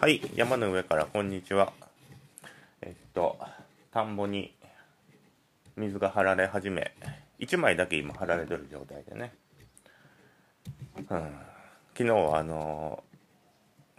[0.00, 1.72] はい、山の上からこんにちは。
[2.82, 3.36] えっと、
[3.90, 4.54] 田んぼに
[5.74, 6.94] 水が張られ始め、
[7.40, 9.34] 1枚だけ今張られてる状態でね。
[10.98, 13.02] うん、昨日はあの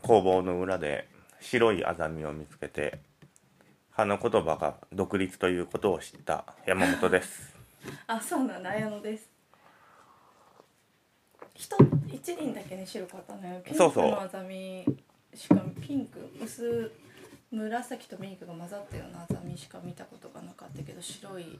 [0.01, 1.09] 工房の裏で
[1.41, 3.02] 白いアザミを見つけて、
[3.91, 7.54] 花言葉が独立ということを知った山本です。
[8.07, 9.29] あ、そうなんだ、綾乃です。
[11.56, 11.75] 一
[12.07, 13.59] 一輪だけね白かったのよ。
[13.59, 14.86] ピンクそうそうのアザミ
[15.33, 16.92] しかピンク薄
[17.51, 21.60] 紫とピンクが混ざったようなアザミしか見たことがなかったけど白い。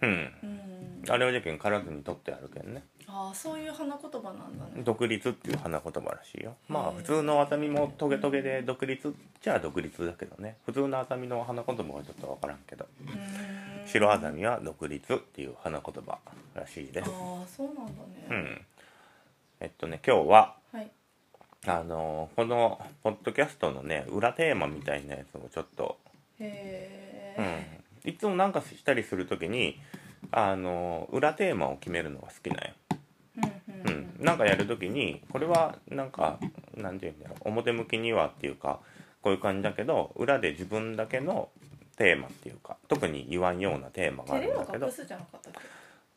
[0.00, 0.10] うん。
[0.42, 1.02] うん。
[1.10, 2.82] あれはじゃけん狩らずに取ってあるけんね。
[3.06, 4.82] ああ、そういう花言葉なんだね。
[4.82, 12.86] 独立っていう花言葉らしいよまあ普通のアザミもトゲトゲで独立じゃあ独立だけどね普通のアザミの花言葉はちょっと分からんけど
[13.86, 16.18] 白アザミは独立っていう花言葉
[16.54, 17.12] らしいですあ
[17.44, 18.26] あ、そうなんだね。
[18.30, 18.60] うん
[19.60, 20.56] えっとね今日ははい。
[21.66, 25.98] あのこのポッドキャストのね裏テーマみたいなやつをちょっと
[26.38, 28.06] へうえ。
[28.06, 28.10] ん。
[28.10, 29.78] いつもなんかしたりする時に
[30.30, 32.74] あの裏テーマを決めるのが好きなんよ。
[33.86, 36.38] うんなんかやるときにこれはなんか
[36.74, 38.80] なんて言うんだろう表向きにはっていうか
[39.20, 41.50] こういう感じだけど裏で自分だけの
[41.96, 44.90] テーマっていうか特に言わんようなテーマがあ照るんだけど。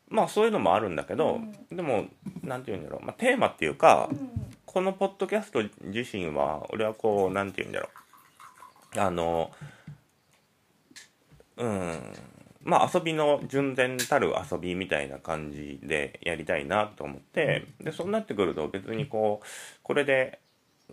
[0.08, 1.38] まあそういうのもあるんだけど、
[1.70, 2.06] うでも
[2.42, 4.39] なんて言うんだろう、まあ、テーマっていうかうん。
[4.72, 7.88] このポッドキャスト自身は俺はこうなんて言うんだろ
[8.96, 9.00] う。
[9.00, 9.50] あの
[11.56, 11.98] うん。
[12.62, 19.46] まあ遊びの純然たる遊びみたいな感じでやりたいなと思ってでそうなってくると別にこう
[19.82, 20.38] これで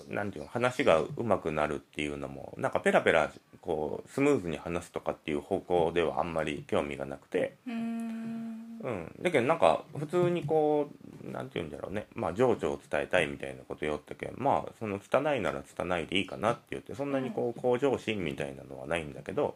[0.09, 3.31] なんていうの話がうまくなるっていうのもなんかペラペラ
[3.61, 7.57] こうスムーズに話すとかっていう方向ではあんまり興味がなくて。
[7.67, 8.46] うん。
[8.87, 10.89] うん、だけどなんか普通にこ
[11.27, 19.55] うなんて言うんだろうねまあ情緒を伝えたいみたいなこと言おったけんまあその拙いなら拙いでいいかなって言ってそんなにこう向上心みたいなのはないんだけど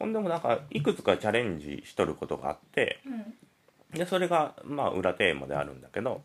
[0.00, 3.34] ほんでもなんかいくつかチャレンジしとることがあってうん。
[3.96, 6.22] でそれがまあ裏テーマであるんだけど、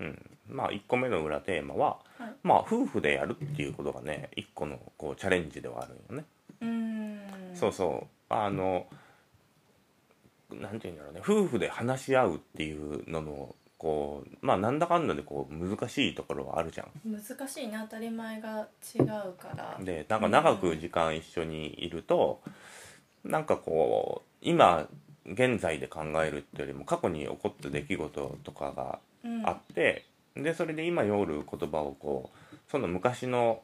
[0.00, 6.26] うん、まあ1個目の裏テーマは、はいまあ夫婦でやるっていうことがね1個のこうチャレンジではあるんよね。
[6.62, 7.20] うーん。
[7.54, 8.84] そうそうあのなん
[10.50, 11.20] て言うんだろうね。
[11.22, 16.88] 夫婦で話し合うっていうののこうまあなんだかんだでこう難しいところはあるじゃん。
[17.04, 19.78] 難しいね当たり前が違うから。
[19.80, 22.40] でなんか長く時間一緒にいると、
[23.24, 24.86] なんかこう今
[25.26, 30.04] 現在で考えるってよりも過去に起こった出来事とかがうんあって、
[30.36, 33.60] でそれで今よる言葉をこうその昔の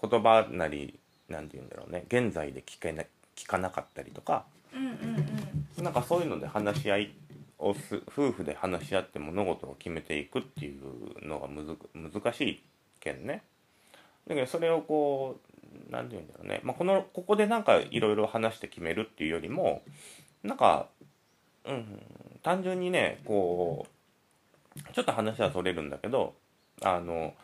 [0.00, 2.04] 言葉なりなんて言うんだろうね。
[2.08, 3.02] 現在で聞けな
[3.34, 4.44] 聞かなかったりとか。
[4.74, 5.51] うんうん
[5.82, 7.14] なんかそういうので話し合い
[7.58, 12.62] をす夫婦で話し合って物事を決めていくっていうのがむず難しい
[13.00, 13.42] けんね。
[14.28, 15.40] だけどそれをこ
[15.88, 19.82] うなんて言うんだろうね、まあ、このここでなんかいろいろ話して決めるっていうよりも
[20.44, 20.86] なんか
[21.64, 22.00] うん
[22.42, 23.86] 単純にねこ
[24.76, 26.34] うちょっと話はそれるんだけど
[26.82, 27.34] あの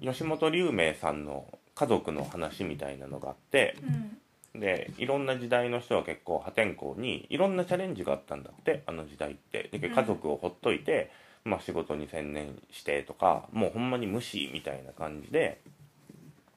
[0.00, 4.18] 吉本龍明さんの家族の話みたいなのがあってうん。
[4.60, 9.68] でいろんな時代の人は結構破天荒にいろんなチャレンジがあったんだってあの時代って。
[9.72, 11.10] で家族をほっといて、
[11.44, 15.60] まあ、仕事に専念してとかもうほんまに無視みたいな感じで、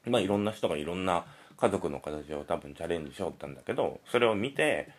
[0.06, 1.26] まあ、いろんな人がいろんな
[1.58, 4.90] 家族の形を多分チャレンジしよったんだけどそれを見て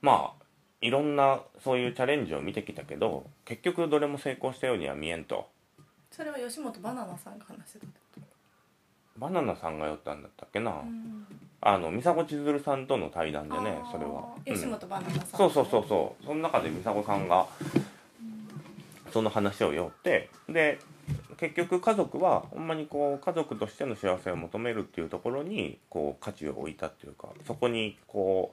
[0.00, 0.44] まあ
[0.80, 5.48] いろんなそういうチャレンジを見てきたけど結局どれも成功したようには見えんと。
[6.10, 7.86] それは吉本バナナさんが話してた
[9.20, 10.82] バナナさんが寄ったんだったっけな、
[11.60, 14.34] あの美佐子千鶴さんとの対談でねそれは。
[14.46, 14.54] うん。
[14.54, 16.24] 吉本バナナさんそうそうそうそう。
[16.24, 17.46] その中で美佐子さんが
[19.12, 20.78] その話をよってで
[21.36, 28.52] 結局家族はほんまにこう家族としての幸せを求めるっていうところにこう価値を置いたっていうかそこにこ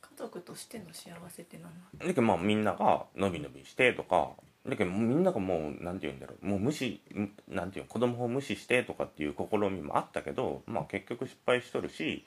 [0.00, 4.30] 家族としての幸せって何なのうだけどまあみんなが伸び伸びしてとか
[4.68, 6.46] だけどみんながもうなんて言うんだろう。
[6.46, 7.00] もう無視
[7.48, 12.24] なんていうの子供を無視してとかっていう試みもあったけどまあ結局失敗しとるし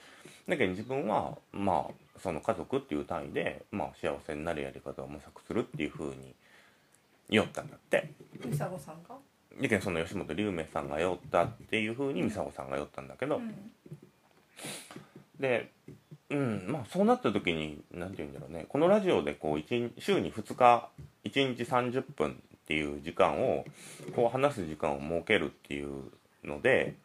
[0.48, 6.34] だけど自分はまあその家族っていう単位で、まあ、幸せになるやり方を模索するっていうふうに
[7.30, 8.12] 言おったんだって。
[8.44, 9.16] 美佐子さんが？
[9.62, 13.54] だけどその吉本龍明さんが酔ったっていうふうに美佐子さんが酔ったんだけど、うん。
[15.40, 15.72] で
[16.30, 18.66] うんまあそうなった時に何て言うんだろうね。
[18.70, 20.90] このラジオでこう週に2日
[21.26, 22.36] 1日30分っ
[22.68, 23.66] ていう時間を
[24.16, 26.04] こう話す時間を設けるっていう
[26.44, 26.96] ので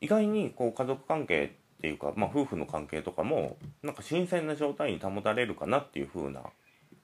[0.00, 6.42] 意外にこう家族関係っていうか、まあ、夫婦の関係とかもなんか新鮮な状態に保たれるかなっていう風な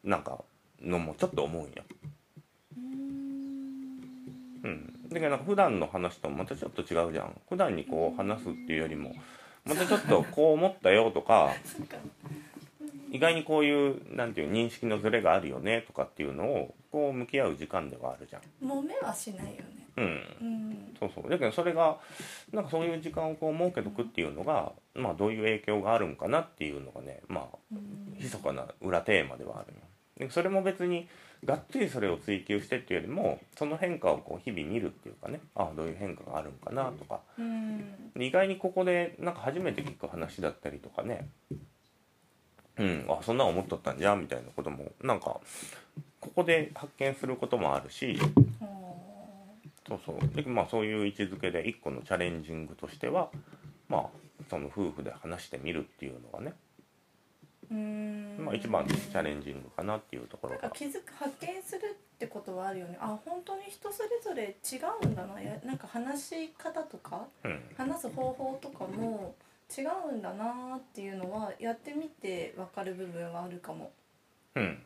[0.04, 0.42] なんか
[0.80, 1.82] のもちょっと思うんや。
[2.76, 3.22] うーん。
[4.64, 7.40] うん、だからなんか普段の話とまたちょっと違うじゃん。
[7.48, 9.14] 普段にこう話すっていうよりも
[9.64, 11.52] またちょっとこう思ったよとか
[13.12, 18.42] 意外にこういうなんていう認識のズレがあるよねとかっていうのをこう向き合う時間ではあるじゃん。
[18.66, 19.86] 揉めはしないよね。
[19.98, 20.04] うん。
[20.40, 20.94] うん。
[20.98, 21.30] そうそう。
[21.30, 21.98] だけどそれが
[22.52, 28.16] なんかそういう時間をこう設けとくっていうのがまあどういう影響があるんかなっていうのがねまあうん。
[28.18, 29.82] 密かな裏テーマではあるよ
[30.16, 31.06] でそれも別に
[31.44, 35.40] がっつりそれを追求してっていうよりもその変化をこう日々見るっていうかね。
[35.54, 37.20] ああどういう変化があるんかなとか。
[37.38, 38.12] うん。
[38.14, 41.28] で意外にここでなんか初めて聞く話だったりとかね
[42.82, 43.06] うん。
[43.08, 45.40] あそんなん思っとったんじゃみたいなこともなんか
[46.20, 48.18] ここで発見することもあるし
[48.60, 48.64] あ
[49.88, 50.34] そうそう。
[50.34, 53.28] でまあそういう位置づけで一個のチャレンジングとしては
[53.88, 54.06] まあ
[54.50, 56.54] その夫婦で話してみるっていうのがね、
[58.38, 62.98] まあ、一番のチャレンジングかなっていうところが気づく発見するってことはあるよね。
[63.00, 65.40] あ本当に人それぞれ違うんだな。
[65.40, 67.60] やなんか話し方とかうん。
[67.76, 69.34] 話す方法とかも
[69.76, 73.92] 違うんだなっていうのはやってみて分かる部分はあるかも。
[74.54, 74.82] うん。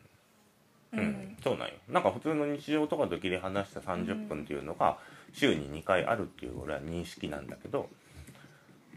[0.93, 1.03] ううん。
[1.03, 1.73] ん、そうなんよ。
[1.89, 4.97] なんか普通の日常とかと切り離した30分っていうのが
[5.33, 7.89] 週に2回あるっていう俺は認識なんだけど。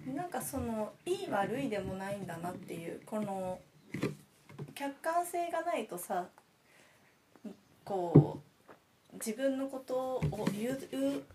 [0.06, 3.58] なんかそのいい悪いでもないんだなっていうこの
[4.74, 6.26] 客観性がないとさ
[7.84, 8.40] こ
[9.12, 10.78] う自分のことを言う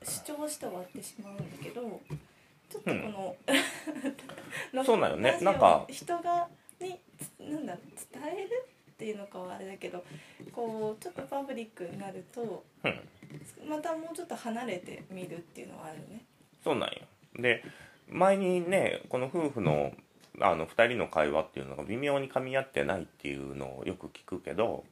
[0.03, 2.01] 主張して終わってしまうんだけど
[2.83, 3.35] ちょっとこ
[4.73, 5.37] の、 そうなんよね。
[5.41, 5.85] なんか。
[5.89, 6.47] 人が
[6.79, 6.99] に
[7.39, 7.77] なんだ
[8.11, 10.03] 伝えるっていうのかはあれだけど
[10.51, 13.69] こうちょっとパブリックになるとうん。
[13.69, 16.23] またもうちょっと離れてみるっていうのはあるね。
[16.63, 16.99] そうなんよ。
[17.37, 17.63] で
[18.09, 19.93] 前にねこの夫婦の
[20.41, 24.83] あの2人の会話っていうのが微妙に噛み合ってないっていうのをよく聞くけど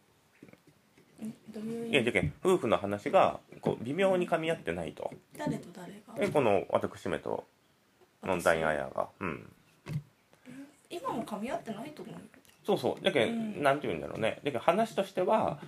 [1.21, 5.11] いやじゃけん夫婦の話がこう微妙に噛み合ってないと。
[5.37, 6.25] 誰と誰が？
[6.25, 7.45] でこの私めと
[8.25, 9.07] のダイアヤが。
[9.19, 9.49] うん。
[10.89, 12.21] 今も噛み合ってないと思うよ。
[12.65, 13.03] そうそう。
[13.03, 13.63] だけど、うん。
[13.63, 14.39] なんて言うんだろうね。
[14.43, 15.59] だけど話としては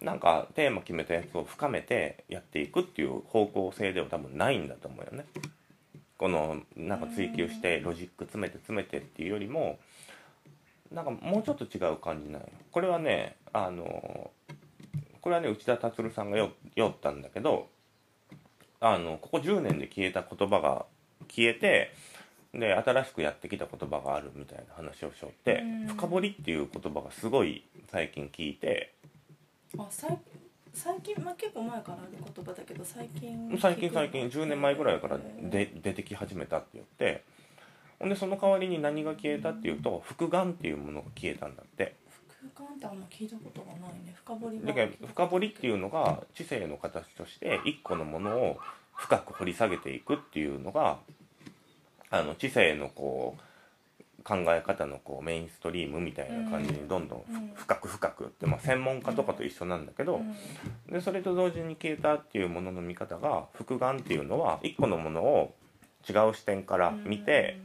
[0.00, 5.24] なんかテーマ決めたやつを深めてやっていくっていう方向性では多分ないんだと思うよね。
[6.18, 9.78] このなんか追求してロジック詰めて詰めてっていうよりも
[10.92, 12.48] なんかもうちょっと違う感じなんよ。
[12.70, 14.30] これはねあの
[15.20, 17.68] これはね内田達さんがよ酔ったんだけど
[18.80, 20.86] あのここ10年で消えた言葉が
[21.24, 21.92] 消えて
[22.52, 25.86] で新しくやってきた言葉があるみたいな話をしよってうん。
[25.88, 28.94] 深掘りっていう言葉がすごい最近聞いて
[29.78, 30.16] あ最
[30.72, 37.22] 最近、まあ、結構前からある言葉だけど最近最近最近10年前ぐらいからで出てき始めたって言って
[37.98, 41.96] ほんでその代わりに何が消えたっていうと複眼っていうものが消えたんだって。
[42.54, 44.14] 空間ってあんま聞いたことがないね。
[44.16, 45.06] 深掘りはだけど。
[45.06, 48.58] 深掘りっていうのが知性の形として一個のものを
[48.96, 50.98] 深く掘り下げていくっていうのが
[52.10, 53.42] あの知性のこう
[54.24, 57.52] 考え方のこうメインストリームみたいな感じにどんどんふうん。
[57.54, 60.92] 深く深くって、まあ、専門家とかと一緒なんだけど、うん。
[60.92, 65.54] でそれと同時に消えたっていうものの見方が複眼っていうのは一個のものを
[66.08, 67.60] 違う視点から見て、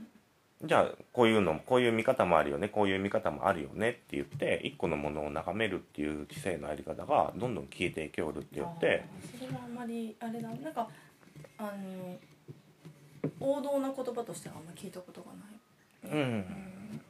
[0.64, 9.06] じゃあこういうのこういう見方もあるよねこういう見方もあるよねって言って一個のものを眺めるっていう知性のあり方がどんどん消えていきおるって言って
[9.40, 10.50] それはあんまりあれだ。
[10.50, 10.90] なんか
[11.60, 12.18] あの
[13.40, 15.28] 王道な言葉としてはあんま聞いたことが
[16.12, 16.30] ない、うん。
[16.32, 17.02] うん、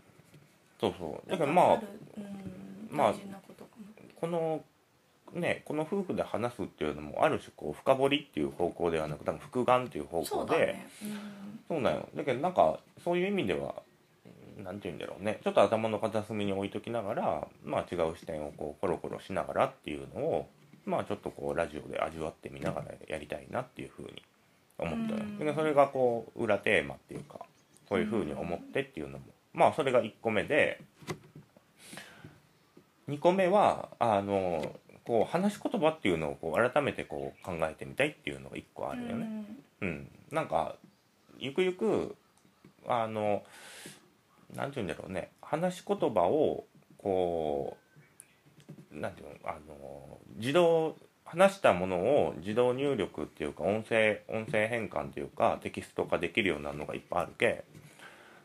[0.79, 1.29] そうそう。
[1.29, 1.87] だだからまある
[2.17, 3.85] うん、まあ大事なことかも。
[4.19, 4.63] この
[5.33, 10.27] ねこの夫婦で話すっていうのもある種こう深掘りっていう方向ではなく多分複眼っていう方向で。
[10.27, 10.89] そうだね、
[11.67, 12.09] そうなんよ。
[12.15, 13.75] だけどなんかそういう意味では
[14.57, 15.39] なんて言うんだろうね。
[15.43, 20.47] ちょっと頭の片隅に置いときながらまあ違う視点をこうコロコロしながらっていうのを
[20.85, 24.23] まあちょっとこうラジオで味わってみながらやりたいなっていうふうに
[24.79, 25.15] 思った。
[25.15, 25.37] ようん。
[25.37, 27.39] でそれがこう裏テーマっていうか
[27.87, 29.25] そういうふうに思ってっていうのも。
[29.53, 30.81] まあそれが1個目で
[33.09, 39.45] 2個目はあのこう話し言葉っていうのをこう改めてこう考えてみたいっていうのが1個あるよね。
[39.81, 40.75] うん、なんか
[41.39, 42.15] ゆくゆく
[42.87, 43.43] あの
[44.55, 45.31] なんて言うんだろうね。
[45.41, 46.65] 話し言葉を
[46.97, 47.77] こ
[48.91, 50.95] うなんていうのあの自動
[51.31, 57.63] 話したものを自動入力っていうか音声音声変換っていうかテキスト化できるようなのがいっぱいあるけ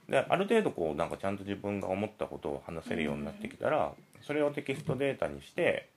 [0.08, 5.88] である程度こうなんかちゃんと自分が思ったことを話せるようになってきたら、それをテキストデータにして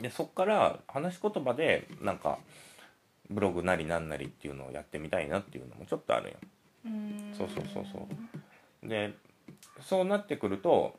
[0.00, 2.38] でそこから話し言葉でなんか
[3.28, 6.36] ブログなりなんなりっていうのをやってみたいなっていうのもちょっとあるよ。
[6.86, 8.06] うんそうそうそうそ
[8.84, 9.14] うで
[9.80, 10.94] そうなってくると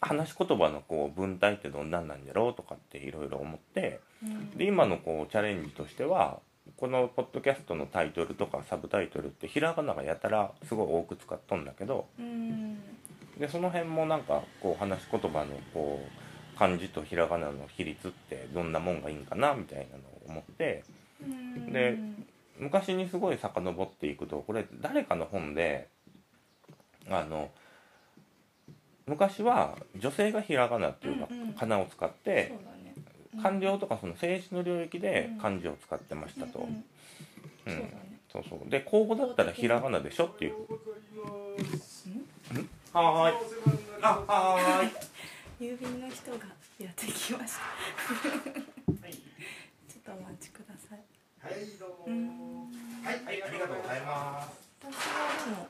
[0.00, 4.50] 話し言葉のこう文体ってどんなんなんだろうとかっていろいろ思ってうん。
[4.50, 6.38] で今のこうチャレンジとしては
[6.76, 12.78] このポッドキャストのタイトルとかサブタイトルってひらがながやたらすごい多く使っとんだけどうん。
[13.38, 16.00] でその辺もなんかこう話し言葉のこ
[16.54, 20.84] う漢字とひらがなの比率ってどんなもんがいいんかなみたいなのを思って
[21.22, 21.96] うんで
[22.58, 25.88] 昔にすごい遡っていくとこれ誰かの本で
[27.10, 27.50] あの
[29.06, 31.52] 昔は女性がひらがなっていうかうんうん。
[31.54, 32.94] かなを使ってだね。
[33.42, 36.60] 官僚とかその政治の領域で漢字を使ってましたと。
[36.60, 36.84] うん
[37.66, 37.74] うん。
[37.74, 37.88] うん。
[38.32, 38.70] そうそうそう。
[38.70, 40.54] で公語だったらひらがなでしょっていう。
[40.54, 40.54] う
[42.58, 42.68] ん？
[42.92, 43.34] はーい。
[44.02, 44.90] あはーい。
[45.72, 46.38] 郵便の人が
[46.78, 47.60] やってきました。
[49.88, 50.98] ちょっとお待ちください。
[51.40, 52.68] はい、どううんも。
[53.04, 54.48] はい、はい、ありがとうございます。
[54.80, 55.68] 私はでも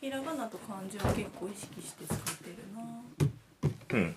[0.00, 2.82] ひらがなと漢字は結構意識して使ってるな。
[3.90, 4.00] うん。
[4.00, 4.14] うん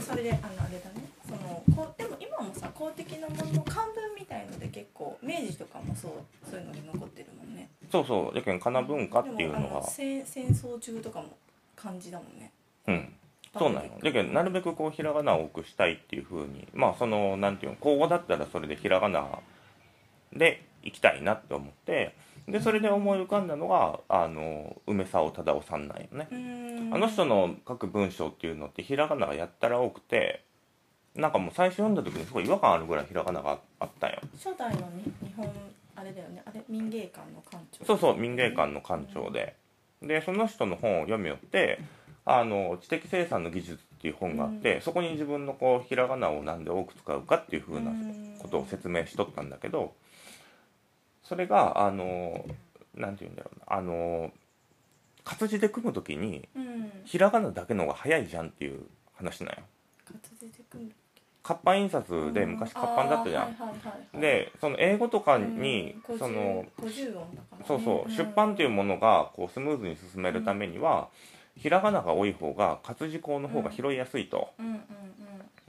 [0.00, 1.08] それであのあれだね。
[1.24, 6.12] そのこうでも今もさ公的なもの漢文みたいので結構明治とかもそう
[6.50, 7.68] そういうのに残ってるもんね。
[7.90, 8.34] そうそう。
[8.34, 11.36] だけどかな文化っていうでもあのが戦戦争中とかも
[11.76, 12.52] 漢字だもんね。
[12.88, 13.14] うん。
[13.58, 13.92] そうなんよ。
[14.02, 19.26] だけどなるべくこうひらがなを多くしたいっていうふうにまあそのなんていうの公語だったらそれでひらがな
[20.32, 22.14] で行きたいなって思って
[22.48, 26.28] でそれで思い浮かんだのがあの梅沢忠夫さんなんよね。
[26.92, 30.44] あの人の書く文章っていうのってひらがながやったら多くて
[31.14, 34.18] なんかもう最初読んだ時にすごい違和感あるぐらいひらがながあったんよ。
[34.36, 35.50] 初代のに日本
[35.96, 36.42] あれだよね。
[36.46, 37.84] あれ民芸館の館長。
[37.84, 39.56] そうそう民芸館の館長で。
[40.02, 41.80] でその人の本を読み寄って
[42.24, 47.92] あの知的生産の技術っていう本があって、そこに自分のこうひらがなをなんで多く使うかっていうふうな
[48.40, 49.94] ことを説明しとったんだけど
[51.28, 52.44] それがあの
[52.94, 53.76] なんて言うんだろうな。
[53.76, 54.32] あの
[55.24, 56.92] 活字で組む時にうん。
[57.04, 58.80] ひらがなだけの方が早いじゃんっていう
[59.14, 59.64] 話なんよ。
[60.04, 60.92] 活字で組む
[61.42, 63.72] 活版印刷で昔活版だったじゃん、はいは
[64.16, 67.64] いでその英語とかに、うんその50音だからね。
[67.66, 68.16] そうそう、ん。
[68.16, 71.08] 出版っていうものがこうスムーズに進めるためには、
[71.56, 74.80] ひらがなが多い方が活字項の方が拾いやすいと、うんうん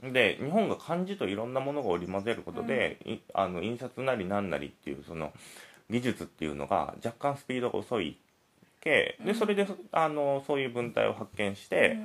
[0.02, 5.32] で日本が漢字といろんなものが織り交ぜることで、いあの印刷なりなんなりっていうその
[5.90, 8.18] 技術っていうのが若干スピードが遅い
[8.80, 11.98] けでそれであのそういう文体を発見しうて、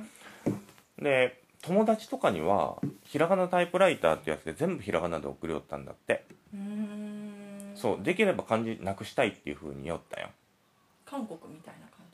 [1.00, 1.02] ん。
[1.02, 6.24] で友達とかにはひらがなタイプライターってやつで全部ひらがなで送りよったんだって、
[7.74, 10.28] そうできれば漢字なくしたいっていうふうに言おったよ。
[11.06, 12.04] 韓国みたいな感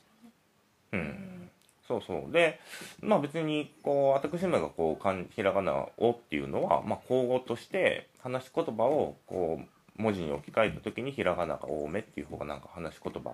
[0.93, 1.03] うじだね。
[1.03, 1.49] ん
[1.91, 2.31] そうそう。
[2.31, 2.59] で
[3.01, 9.59] まあ別にこう私めがこう漢ひらがなをっていうのは、まあ、口語として話し言葉をこ
[9.97, 13.31] う文字に置き換えた時にひらがなが多めっていう方がなんか話し言葉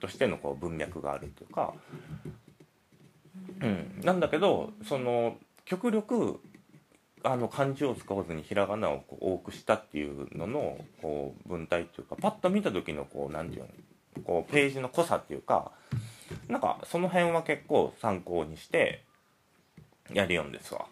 [0.00, 1.74] としてのこう文脈があるっていうか、
[3.60, 5.36] うん、なんだけどその
[5.66, 6.40] 極力
[7.22, 13.68] あの漢字を使わずにひらがなをこう多くしたっていうののこう文体っていうかパッと見た時のこうなんていうの
[14.24, 15.72] こうページの濃さっていうか
[16.50, 19.04] なんかその辺は結構参考にして
[20.12, 20.86] やるよんですわ。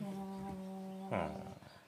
[0.00, 1.30] あうんー。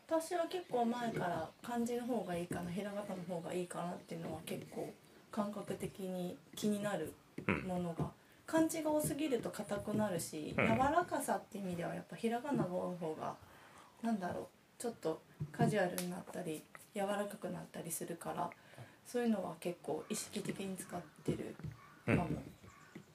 [0.09, 4.93] 私は結構前から漢字の方がいいかなひらがなの方がいいかなっていうのは結構
[5.33, 7.13] 感覚的に気になる
[7.67, 8.11] ものが、
[8.47, 10.67] 漢字が多すぎると硬くなるし、うん。
[10.67, 13.35] 柔らかさっていう意味ではやっぱひらがなが多い方が
[14.03, 14.47] なんだろう
[14.79, 15.21] ちょっと
[15.51, 16.63] カジュアルになったり
[16.95, 18.51] 柔らかくなったりするから
[19.07, 21.57] そういうのは結構意識的に使ってる
[22.07, 22.29] かも。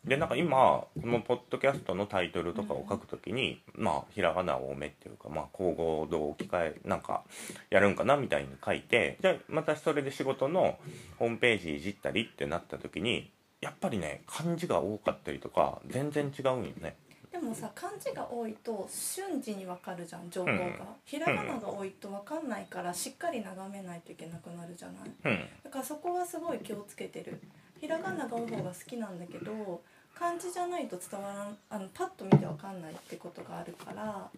[0.05, 7.23] でなんか今このポッドキャストのタイトルとかを書くときに、まあひらがな多めっていうかまあ口語をどう置き換えなんか
[7.69, 10.79] やるんかなみたいに書いてじゃあまたそれで仕事の
[11.19, 13.31] ホームページいじったりってなった時に
[13.61, 16.95] やっぱりね漢字が多かったりとか全然違うんよね。
[17.31, 20.73] でもさ漢字が多いと瞬時にわかるじゃん情報が、うん。
[21.05, 25.11] ひらがなが多いとわかんないからしっかり眺めないといけなくなるじゃない。
[25.25, 25.49] うん。
[25.63, 27.39] だからそこはすごい気をつけてる。
[27.79, 29.81] ひらがなが多い方が好きなんだけど
[30.13, 34.29] 漢字じゃないと伝わらんあのパッと見てわかんないってことがあるから、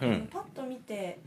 [0.00, 0.28] うん。
[0.28, 1.18] パッと見て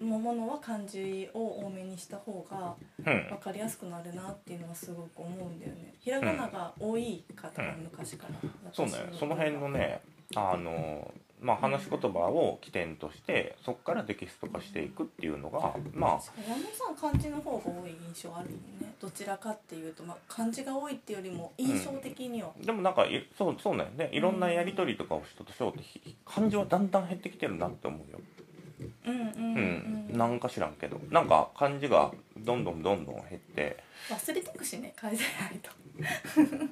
[0.00, 3.28] もものは漢字を多めにした方がうん。
[3.28, 5.94] 分かりやすくなるなっていうのはすごく思うんだよね。
[6.00, 8.92] ひらがなが多い方が昔から、そうね。
[9.18, 10.00] その辺のね
[10.36, 18.94] あのまあ話し言葉を起点としてそこからテキスト化していくっていうのがまあ山本さん漢字の方が多い印象あるもんね。
[19.00, 24.10] どちらかっていうと、まあ、漢字が多いっていうよりも印象的には、でもなんかいそうそうなんよね。
[24.12, 28.20] いろんなやり取りとかを人としようってひ漢字はだんだん減ってきてるなって思うよ。
[29.06, 31.00] うんうんうん、うん、なんか知らんけど。
[31.10, 33.82] なんか漢字がどんどんどんどん減って。
[34.10, 35.70] 忘れてくしね改善ないと。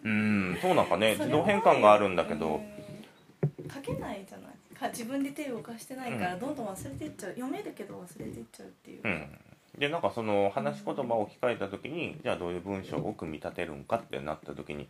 [0.04, 0.58] うん。
[0.60, 1.16] そうなんか ね。
[1.16, 2.56] 自動変換があるんだけど。
[2.56, 3.70] うん。
[3.70, 6.40] 書けないじゃないか自分で手を動かしてないからうん。
[6.40, 7.30] どんどん忘れてっちゃう。
[7.30, 9.38] 読めるけど忘れてっちゃうっていう、うん。
[9.78, 14.88] でなんかその話し言葉を置き換えた時にじゃあどういう文章を組み立てるんかってなった時に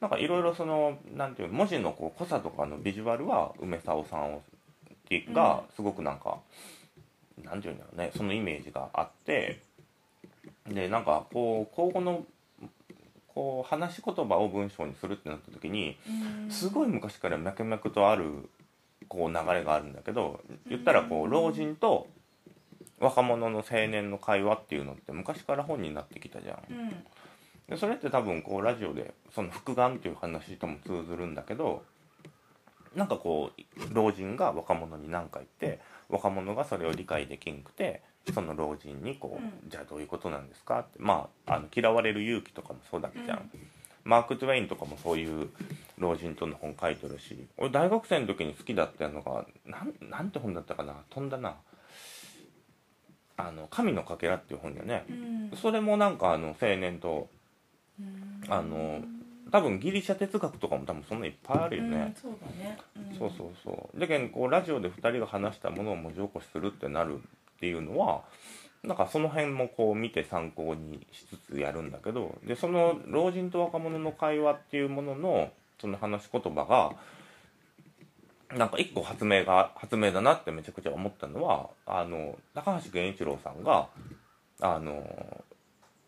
[0.00, 4.42] なんかいろいろそのなんていうの文字のこう濃さとかのビジュアルは梅沢さんを
[5.32, 6.36] がすごくなんか、
[7.42, 9.62] なんていうんだろうねそのイメージがあって
[10.68, 12.26] でなんかこう交互の
[13.28, 16.50] こう話し言葉を文章にするってなった時にうん。
[16.50, 18.48] すごい昔から脈々とある
[19.06, 22.08] こう流れがあるんだけど言ったらこう老人と
[23.00, 26.62] 若者の青年の会話っていうのって昔から本になってきたじゃん。
[26.70, 26.90] うん。
[27.68, 31.82] でそれって多分こうラジオでその復顔っていう話とも通ずるんだけど
[32.96, 38.02] なんかこう老人が若者に何か言って若者がそれを理解できんくて
[38.32, 39.70] その老人にこう、うん。
[39.70, 43.50] じゃあどういうことなんですかってまああの嫌われる勇気とかもそうだけじゃん
[44.08, 45.50] マーク・トゥウェインとかもそういう
[45.98, 51.56] 老人との本書いてるし俺大学生の時に好きだったのがなんなんて本だったかな飛んだな。
[53.36, 55.04] あの「神のかけら」っていう本だよね。
[55.10, 55.50] うん。
[55.56, 57.28] それもなんかあの青年と
[58.00, 58.42] うん。
[58.48, 59.02] あの
[59.52, 62.78] 多分ギリシャ哲学とかも多分そんないっぱいあるようんね、そうだね、
[63.14, 63.18] ん。
[63.18, 64.00] そうそうそう。
[64.00, 68.22] だけどこうラジオで2人が話したものを文字起こしするってなるっていうのは
[68.84, 76.92] なんかその辺もこう見て参考にしつつやるんだけどでその老人と若者の会話っていうもののその話し言葉が
[78.56, 83.88] なんか一個発明が発明だなってめちゃくちゃ思ったのはあの高橋源一郎さんが
[84.60, 85.44] あの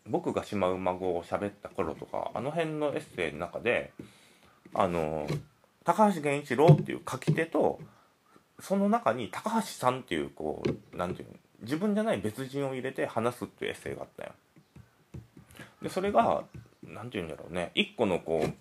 [0.07, 3.91] 僕がシマウマ語を喋った頃とかあの辺のエッセイの中で
[4.73, 5.27] あの
[5.83, 7.79] 高橋源一郎っていう書き手と
[8.59, 10.63] その中に高橋さんっていうこ
[10.93, 14.31] うなんていうの自分じゃない別人を入れて話すっていうエッセイがあったよ。
[15.81, 16.43] でそれが
[16.83, 17.71] なんていうんだろうね。
[17.75, 18.53] 一個のこう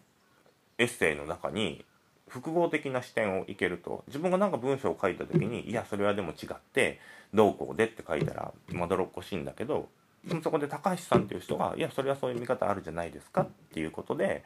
[0.78, 1.84] エッセイの中に
[2.28, 7.00] 複合的な視点をいけると自分が何か文章を書いた時にいやそれはでも違って
[7.34, 9.88] どうこうでって書いたらまどろっこしいんだけど
[10.24, 14.44] でもそこで高橋さんっていう人がいやそれはそういう見方あるじゃないですかっていうことで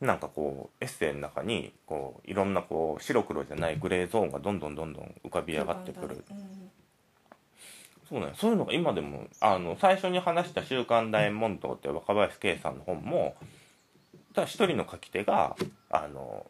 [0.00, 6.24] なんかこうエッセイの中にこういろんなこう白黒じゃないグレーゾーンがどんどんどんどん浮かび上がってくる。
[8.12, 13.34] そうねそういうのが今でもあの最初に話した「週刊大門島」って若林圭さんの本も
[14.34, 15.56] ただ一人の書き手が
[15.88, 16.46] あの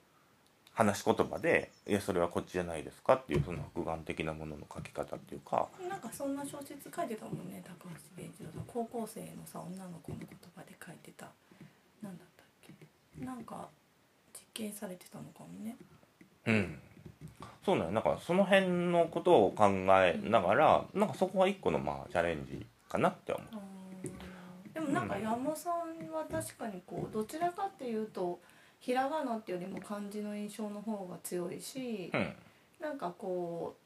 [0.72, 8.64] 話し言葉で「いやそれはこっちじゃないですか」っていうその複眼的なものの書き方っていうかなんかそんな小説書いてたもんね高橋源一郎さん。
[8.66, 11.30] 高校生のさ女の子の言葉で書いてた。
[12.02, 13.24] なんだったっけ。
[13.24, 13.68] なんか
[14.32, 15.76] 実験されてたのかもね。
[16.46, 16.80] うん
[17.64, 19.66] そうねなんかその辺のことを考
[20.02, 24.74] えながらなんかそこは一個のまあチャレンジかなって思う。
[24.74, 28.40] でもなんか山さんは確かにこうどちらかっていうと
[28.80, 32.34] ひらがなっていうよりも漢字の印象の方が強いし、うん。
[32.80, 33.76] なんかこ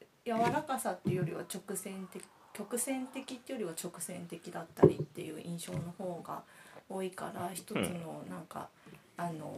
[0.00, 2.22] う柔らかさっていうよりは直線的
[2.54, 6.42] 曲線的っていうよりは直線的だったりっていう印象の方が
[6.88, 8.68] 多いから一つのなんか、
[9.18, 9.52] あの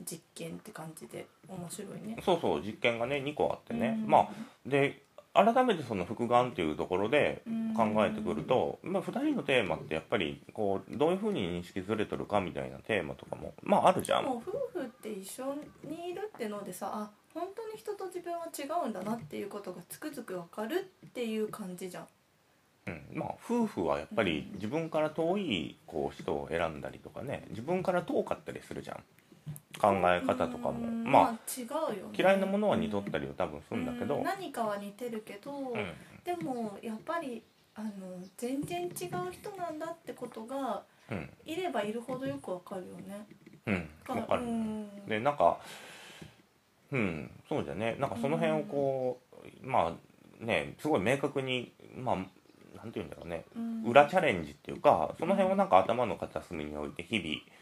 [0.00, 2.16] 実験って感じで面白いね。
[2.24, 4.28] そうそう実験がね2個あってね、うんまあ
[4.66, 5.02] で
[5.34, 14.24] 改めてその複眼っていうところでうん考えてくると、まあ、2人のテーマってやっぱりこうどういうふうに認識ずれとるかみたいなテーマとかもまああるじゃん。
[14.24, 22.08] もう夫婦って一緒にいるってのでさあ本当に人と自分は違うんだなっていうことがつくづくわかるっていう感じじゃん。
[22.88, 29.04] うん、まあ夫婦はやっぱり自分から遠いこう人を選んだりとかね自分から遠かったりするじゃん
[29.80, 30.80] 考え方とかも。
[30.80, 31.04] うん。
[31.04, 34.24] まあまあ違うよ、ね、嫌いなものは似とったりは多分するんだけど、うん。
[34.24, 35.86] 何かは似てるけど、うん。
[36.24, 37.42] でもやっぱり
[37.74, 37.90] あの
[38.36, 38.90] 全然違う
[39.32, 41.30] 人なんだってことがうん。
[41.44, 43.26] いればいるほどよくわかるよね。
[43.66, 43.88] うん。
[44.08, 45.06] わかる、うん。
[45.06, 45.58] でなんか
[46.90, 47.96] うんそうじゃね。
[47.98, 49.20] なんかその辺をこ
[49.62, 49.94] う、ま
[50.40, 52.16] あねすごい明確にまあ
[52.76, 53.44] なんて言うんだろうね。
[53.56, 53.84] うん。
[53.84, 57.57] 裏チャレンジっていうかその辺をなんか頭の片隅に置いて日々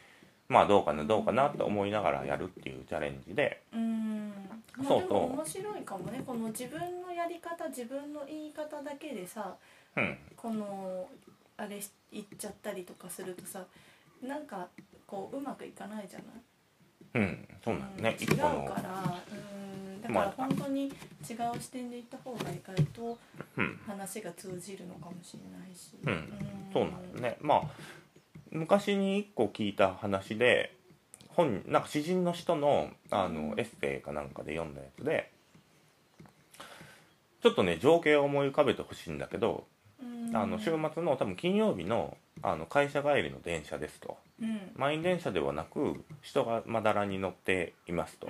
[0.48, 3.62] まあどうかなどうかなって思いながらやるっていうチャレンジで。
[3.72, 4.28] うん。
[4.76, 5.00] まあそう。
[5.00, 6.22] でも面白いかもね。
[6.26, 9.56] この自分のやり方自分の言い方だけでさ
[9.96, 10.18] うん。
[10.36, 11.08] この
[11.56, 13.64] あれし言っちゃったりとかするとさ
[14.22, 14.68] なんか
[15.06, 16.28] こううまくいかないじゃない？
[17.14, 17.48] うん。
[17.64, 18.16] そうなんだね。
[18.20, 18.28] うん。
[18.28, 18.44] 違うか
[18.82, 19.22] ら。
[19.32, 20.02] うん。
[20.02, 20.24] だかまあ。
[20.26, 20.92] ら本当に違う
[21.60, 23.18] 視点で行った方が意外と
[23.56, 23.80] うん。
[23.86, 26.32] 話が通じるのかもしれないし、うん。
[26.72, 27.36] そうなんだね。
[27.40, 27.62] まあ
[28.56, 30.74] 昔に一個聞いた話で
[31.28, 35.30] 本なんか詩人の人のあのエッセイかなんかで読んだやつで
[37.42, 39.64] ちょっとね情景を思い浮かべてほしいんだけど
[40.02, 40.36] うん。
[40.36, 40.64] あの週
[40.94, 44.16] 末の多分金曜日のあの会社帰りの電車ですと。
[44.40, 44.72] うん。
[44.76, 48.28] 満員電車ではなく人がまだらに乗っていますと。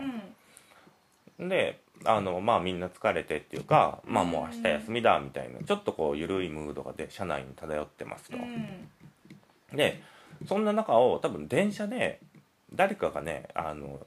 [1.39, 1.49] うん。
[1.49, 9.77] であのまあみんな疲れてっていうかまあもう明日休みだみたいなちょっとこう緩いムードがで車内に漂ってますと、うん。
[9.77, 10.03] で
[10.47, 12.21] そんな中を多分電車で
[12.73, 14.01] 誰かがねあの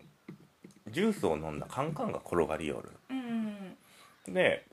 [0.89, 2.89] ジュースを飲んだカンカンが転がりよる。
[3.09, 3.77] うん
[4.33, 4.65] で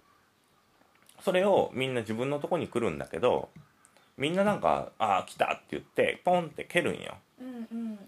[1.20, 3.48] それをみんな自分のとこに来るんだけど
[4.16, 7.16] みんななんか「ああ来た」って言ってポンって蹴るんよ。
[7.40, 7.98] うんうん。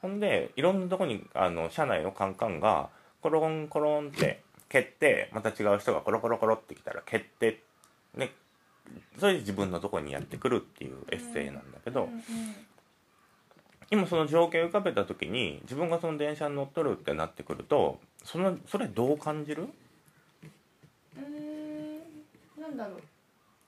[0.00, 2.90] ほんでいろんなとこにあの車内のカンカンが
[3.22, 7.62] コロンコロンって蹴ってまた違う人がコロコロコロってきたら蹴って
[8.14, 8.32] ね
[9.18, 12.22] それで自分のとこにやってくるっていうエッセイなんだけど、うん
[13.90, 19.68] 今その情景を浮かべた時に自分がその電車に乗っとるってなってくるとそのそれどう感じる？
[21.16, 23.02] うーんなんだろう。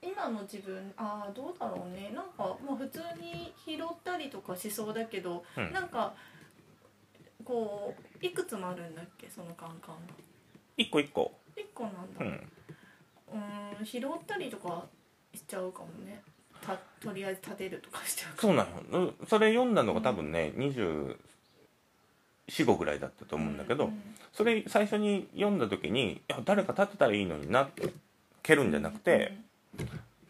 [0.01, 2.11] 今の自分ああどうだろうね。
[2.13, 5.71] なんかまあ普通に拾ったりとかしそうだけど、うん。
[5.71, 6.13] なんか
[7.45, 9.29] こういくつもあるんだっけ？
[9.29, 10.13] そのカンカンが。
[10.77, 11.33] 一個一個。
[11.55, 12.25] 1個なんだ。
[13.29, 14.85] うん拾ったりとか
[15.33, 16.21] しちゃうかもね
[16.67, 24.01] たとりあえず立てるとかしちゃうかそうなんようんそれ読んだのが多分ね245ぐらいだったと思うんだけど、うん
[24.33, 27.89] それ最初に読んだ時にいや誰か立てたらいいのになって
[28.43, 28.71] 蹴るん。
[28.71, 29.35] じゃなくて、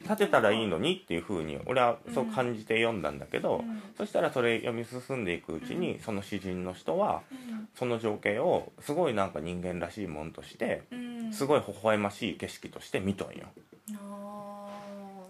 [0.02, 3.82] 立てたらいいのにっていう風に俺はそう感じて読んだんだけど、うん。
[3.96, 7.70] そしたらそれ読み進んでいくうちに、その詩人の人はうん。
[7.76, 11.34] その情景をすごいなんか人間らしいもんとしてうん。
[11.34, 13.48] すごい微笑ましい景色として見とんよ。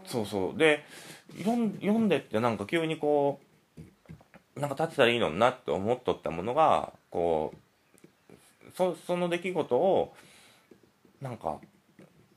[0.08, 0.58] そうそう。
[0.58, 0.84] で
[1.38, 3.40] 読んでってなんか急にこ
[4.56, 10.16] うなんか立てたらいいのになって思っとったものがこうそその出来事を
[11.22, 11.60] なんか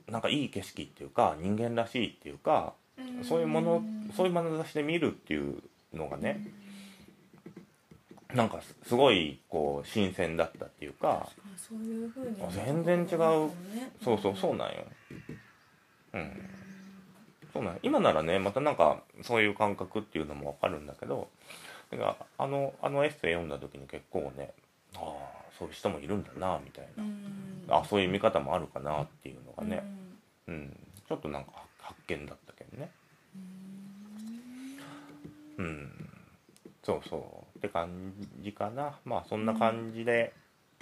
[0.08, 3.24] なんかいい景色っていうか人間らしいっていうかうん。
[3.24, 3.82] そういうもの
[4.16, 5.62] そういう眼差しで見るっていう
[5.94, 6.40] のがね
[8.34, 13.50] なんかすすごいこう新鮮だったっていうかあそういう風にあ全然違う。
[14.02, 14.84] そうそうそうなんよ。
[16.14, 16.50] うん
[17.52, 21.28] そうなんよ今ならねまたなんかそういう感覚っていうのもわかるんだけど
[21.90, 24.52] だからあのあのエッセイ読んだ時に結構ね
[24.94, 26.88] ああそういう人もいるんだなみたい
[27.68, 29.84] な、あそういう見方もあるかなっていうのがね、
[30.48, 30.76] うん。
[31.06, 32.90] ちょっとなんか発見だったけどね。
[35.58, 36.08] うん。
[36.82, 37.58] そうそう。
[37.58, 38.98] って感じかな。
[39.04, 40.32] まあそんな感じで、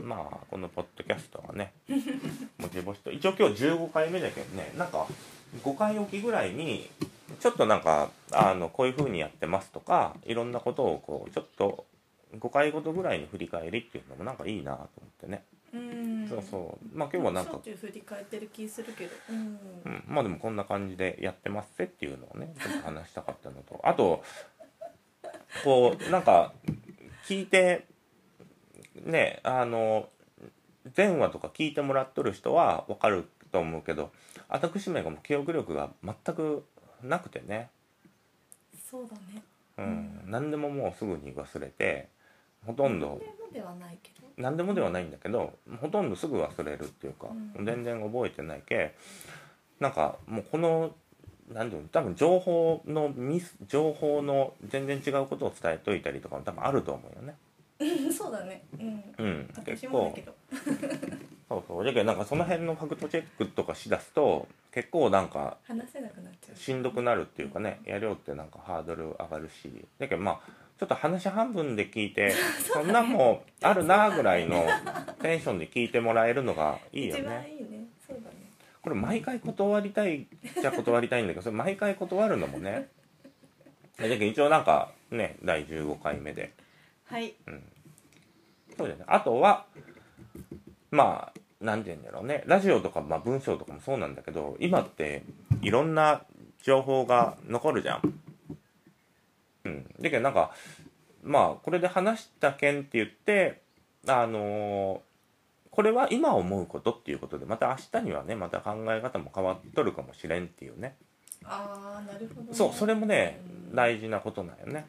[0.00, 1.72] まあこのポッドキャストはね
[2.58, 3.10] もちぼしと。
[3.10, 4.72] 一応今日15回目だけどね。
[4.76, 5.06] なんか
[5.62, 6.88] 5回おきぐらいに
[7.40, 11.86] ちょっとなんかあのこういう風にやってますとかいろんなことをこうちょっと
[12.38, 16.28] 5回ごとぐらいに振り返りっていうのもなんかいいなと思ってね、うん。
[16.28, 16.98] そうそう。
[16.98, 19.10] まあ今日はなんか振り返ってる気するけど。
[19.30, 19.36] うん。
[19.84, 23.80] うん、まあでもこんな感じでやってますぜっていうのをねちょっと話したかったのと。
[23.82, 24.22] あと
[25.64, 26.52] こうなんか
[27.26, 27.86] 聞いて
[29.04, 30.08] ねあの
[30.96, 34.10] 前話とか聞いてもらっとる人は分かると思うけど
[34.48, 36.64] 私めがもう記憶力が全く
[37.02, 37.70] なくてね、
[38.90, 39.42] そうだね。
[39.78, 40.20] うん。
[40.26, 42.08] 何でももうすぐに忘れて
[42.64, 44.26] ほとんど何でもではないけど。
[44.36, 47.66] 何でもではないんだけどほとんどすぐ忘れるっていうか、うん。
[47.66, 48.94] 全然覚えてないけ
[49.80, 50.94] なんかもうこの
[51.52, 57.36] 何ていうの多分情報のミス情報の全然違うことを伝えといたりとかも多分あると思うよね。
[57.80, 58.64] う んそうだね。
[58.78, 59.14] うん。
[59.18, 59.88] うん、結構。
[59.88, 60.34] 私もだけど
[61.48, 61.84] そうそう。
[61.84, 66.56] だけどなんかその辺のファクトチェックとかしだすと結構なんか話せなくなっちゃう。
[66.56, 69.70] しんどくなるっていうかねやりょうってなんかハードル上がるし。
[69.98, 70.40] だけどまあ
[70.78, 72.32] ちょっと話半分で聞いて
[72.72, 74.64] そんなんもあるなぐらいの
[75.20, 77.86] テンションで聞いてもらえるのがいいよ一番ねいいね。
[78.06, 78.36] そうだね。
[78.82, 80.26] これ毎回断りたい
[80.60, 82.88] じゃ断りたいんだけどそれ毎回断るのもね。
[83.96, 86.52] だけど一応なんかね第15回目で。
[87.06, 87.34] はい。
[88.76, 89.04] そうだよね。
[89.08, 89.66] あとは
[90.90, 95.24] まあ何て言うんだろうねラジオとか、まあ、文章とかもそうなんだけど今って
[95.62, 96.22] いろんな
[96.62, 98.14] 情報が残るじゃん。
[99.64, 100.52] うん、だけどなんか
[101.22, 103.60] まあこれで話した件って言って
[104.06, 105.08] あのー
[105.78, 110.96] これは今思うことっていうことでまた明日にはねまた考え方も変わっとるかもしれんっていうね
[111.44, 113.40] ああなるほど、ね、そうそれもね
[113.70, 114.88] うん大事なことなんよね。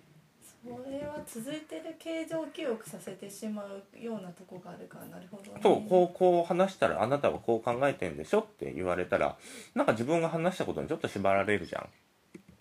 [0.63, 9.37] それは続いてる形状記憶させてしまうようなとこがあるからなるほど、ね、そうこうこう話したらあなたはこう考えてんでしょって言われたら
[9.73, 11.87] なんか自分が話したことにちょっと縛られるじゃん。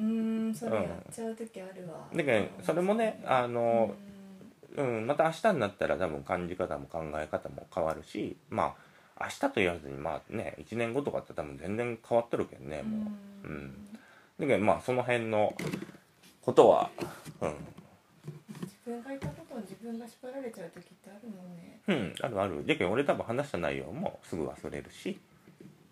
[0.00, 3.94] うーんそれやっちゃう時あるわ、だけどそれもねあうの
[4.76, 8.74] ん、うん、また明日になったら多分感じ方も考え方も変わるしま
[9.18, 13.10] あ明日と言わずにまあね1年後とかって多分全然変わっとるけどねも
[13.44, 13.48] う。
[13.48, 13.88] うん。
[14.38, 15.52] だけどまあその辺の
[16.42, 16.90] ことは、
[17.40, 17.56] うん、自
[18.88, 21.80] 分がいたことを自分分が縛られちゃう時ってあるもんね。
[21.88, 22.66] うんあるある。
[22.66, 25.18] だけど俺多分話した内容もすぐ忘れるし。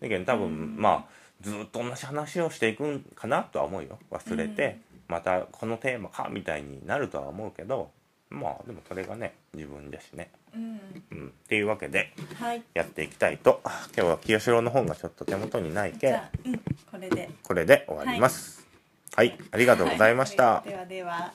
[0.00, 0.76] だけど多分、うん。
[0.76, 1.04] まあ
[1.40, 3.98] ずっと同じ話をしていくんかなとは思うよ。
[4.10, 4.78] 忘れて、
[5.08, 7.90] またこのテーマかみたいになるとは思うけど
[8.28, 10.80] まあでもそれがね自分だしね、うん。
[11.12, 12.62] うん、っていうわけではい。
[12.74, 13.60] やっていきたいと。
[13.96, 16.58] 今日は清志郎の本がちょっと手元にないけじゃあうん
[16.90, 17.30] これで。
[17.42, 18.66] これで終わります。
[19.14, 20.68] はい、ありがとうございました、はい。
[20.68, 21.32] ではでは